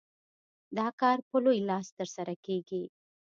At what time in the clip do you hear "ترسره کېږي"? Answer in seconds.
1.99-2.83